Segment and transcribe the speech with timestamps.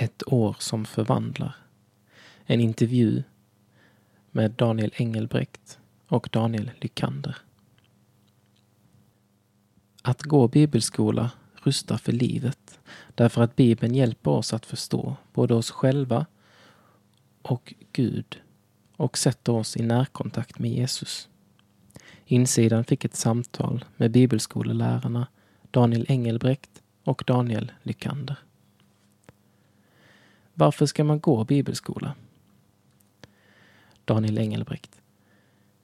[0.00, 1.56] Ett år som förvandlar.
[2.44, 3.22] En intervju
[4.30, 5.78] med Daniel Engelbrekt
[6.08, 7.36] och Daniel Lykander.
[10.02, 12.80] Att gå bibelskola rustar för livet
[13.14, 16.26] därför att Bibeln hjälper oss att förstå både oss själva
[17.42, 18.40] och Gud
[18.96, 21.28] och sätter oss i närkontakt med Jesus.
[22.24, 25.26] Insidan fick ett samtal med bibelskolelärarna
[25.70, 28.38] Daniel Engelbrekt och Daniel Lykander.
[30.58, 32.14] Varför ska man gå bibelskola?
[34.04, 35.00] Daniel Engelbrekt.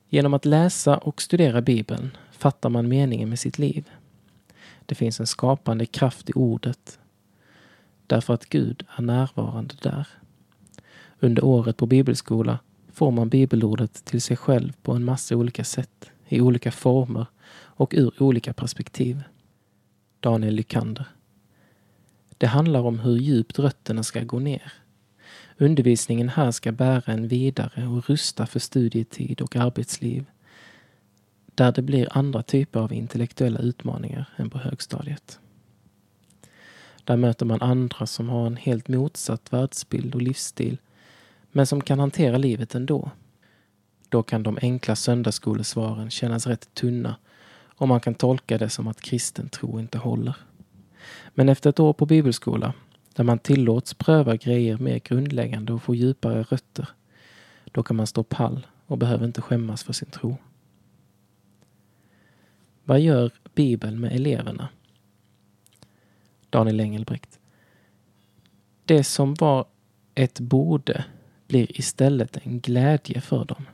[0.09, 3.91] Genom att läsa och studera Bibeln fattar man meningen med sitt liv.
[4.87, 6.99] Det finns en skapande kraft i ordet
[8.07, 10.09] därför att Gud är närvarande där.
[11.21, 12.59] Under året på bibelskola
[12.93, 17.95] får man bibelordet till sig själv på en massa olika sätt, i olika former och
[17.97, 19.23] ur olika perspektiv.
[20.21, 21.14] Daniel Lykander.
[22.45, 24.73] Det handlar om hur djupt rötterna ska gå ner.
[25.59, 30.25] Undervisningen här ska bära en vidare och rusta för studietid och arbetsliv
[31.55, 35.39] där det blir andra typer av intellektuella utmaningar än på högstadiet.
[37.05, 40.79] Där möter man andra som har en helt motsatt världsbild och livsstil
[41.53, 43.11] men som kan hantera livet ändå.
[44.09, 47.17] Då kan de enkla söndagsskolesvaren kännas rätt tunna
[47.77, 50.37] och man kan tolka det som att kristen tro inte håller.
[51.35, 52.75] Men efter ett år på bibelskola,
[53.15, 56.89] där man tillåts pröva grejer mer grundläggande och få djupare rötter,
[57.65, 60.37] då kan man stå pall och behöver inte skämmas för sin tro.
[62.85, 64.69] Vad gör Bibeln med eleverna?
[66.51, 67.39] Daniel Engelbrekt.
[68.85, 69.67] Det som var
[70.15, 71.05] ett borde
[71.47, 73.67] blir istället en glädje för dem.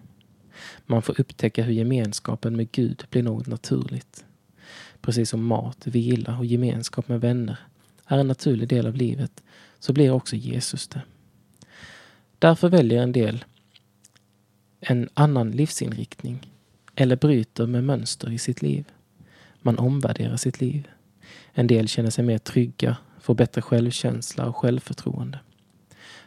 [0.86, 4.25] Man får upptäcka hur gemenskapen med Gud blir något naturligt.
[5.02, 7.56] Precis som mat, vila och gemenskap med vänner
[8.06, 9.42] är en naturlig del av livet
[9.78, 11.02] så blir också Jesus det.
[12.38, 13.44] Därför väljer en del
[14.80, 16.52] en annan livsinriktning
[16.94, 18.84] eller bryter med mönster i sitt liv.
[19.62, 20.89] Man omvärderar sitt liv.
[21.52, 25.40] En del känner sig mer trygga, får bättre självkänsla och självförtroende.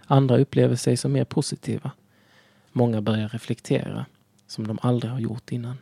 [0.06, 1.91] Andra upplever sig som mer positiva.
[2.72, 4.06] Många börjar reflektera
[4.47, 5.78] som de aldrig har gjort innan.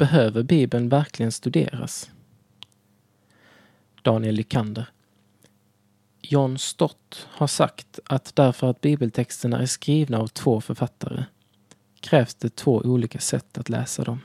[0.00, 2.10] Behöver Bibeln verkligen studeras?
[4.02, 4.86] Daniel Lykander.
[6.22, 11.24] John Stott har sagt att därför att bibeltexterna är skrivna av två författare
[12.00, 14.20] krävs det två olika sätt att läsa dem.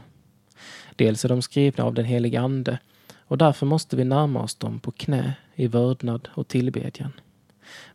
[0.96, 2.80] Dels är de skrivna av den helige Ande
[3.20, 7.12] och därför måste vi närma oss dem på knä i vördnad och tillbedjan.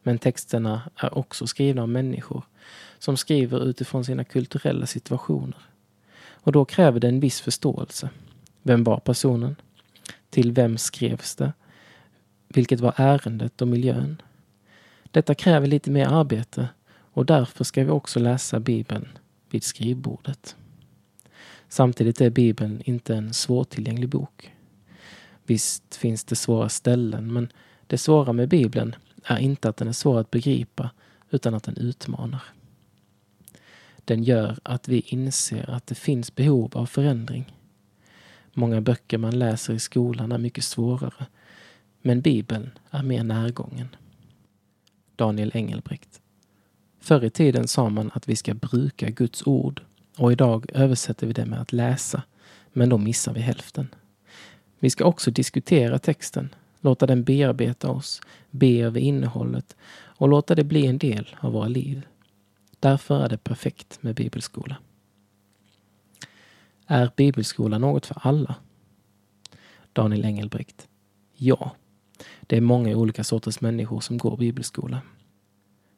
[0.02, 2.42] Men texterna är också skrivna av människor
[2.98, 5.58] som skriver utifrån sina kulturella situationer.
[6.42, 8.10] Och då kräver det en viss förståelse.
[8.62, 9.56] Vem var personen?
[10.30, 11.52] Till vem skrevs det?
[12.48, 14.22] Vilket var ärendet och miljön?
[15.10, 16.68] Detta kräver lite mer arbete
[17.12, 19.08] och därför ska vi också läsa Bibeln
[19.50, 20.56] vid skrivbordet.
[21.68, 24.52] Samtidigt är Bibeln inte en svårtillgänglig bok.
[25.44, 27.52] Visst finns det svåra ställen, men
[27.86, 30.90] det svåra med Bibeln är inte att den är svår att begripa,
[31.30, 32.42] utan att den utmanar.
[34.10, 37.56] Den gör att vi inser att det finns behov av förändring.
[38.52, 41.26] Många böcker man läser i skolan är mycket svårare,
[42.02, 43.88] men Bibeln är mer närgången.
[45.16, 46.20] Daniel Engelbrekt.
[47.00, 49.82] Förr i tiden sa man att vi ska bruka Guds ord
[50.16, 52.22] och idag översätter vi det med att läsa,
[52.72, 53.88] men då missar vi hälften.
[54.78, 60.64] Vi ska också diskutera texten, låta den bearbeta oss, be över innehållet och låta det
[60.64, 62.02] bli en del av våra liv.
[62.80, 64.76] Därför är det perfekt med bibelskola.
[66.86, 68.54] Är bibelskola något för alla?
[69.92, 70.88] Daniel Engelbrekt.
[71.34, 71.76] Ja.
[72.40, 75.00] Det är många olika sorters människor som går bibelskola.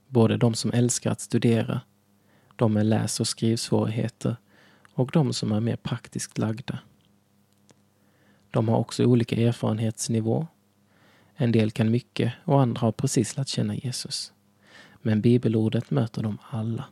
[0.09, 1.81] Både de som älskar att studera,
[2.56, 4.37] de med läs och skrivsvårigheter
[4.94, 6.78] och de som är mer praktiskt lagda.
[8.50, 10.47] De har också olika erfarenhetsnivå.
[11.34, 14.32] En del kan mycket och andra har precis lärt känna Jesus.
[15.02, 16.84] Men bibelordet möter dem alla.